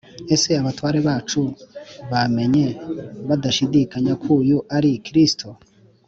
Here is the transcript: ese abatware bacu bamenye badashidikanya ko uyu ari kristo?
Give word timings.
ese 0.35 0.49
abatware 0.61 0.99
bacu 1.07 1.41
bamenye 2.11 2.65
badashidikanya 3.27 4.13
ko 4.21 4.29
uyu 4.41 4.57
ari 4.75 4.91
kristo? 5.05 5.47